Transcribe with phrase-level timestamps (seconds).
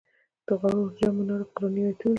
[0.45, 2.09] د غور جام منار قرآني آیتونه لري